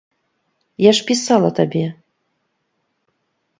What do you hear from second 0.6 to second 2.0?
Я ж пісала табе.